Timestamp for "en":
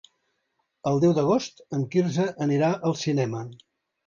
1.79-1.83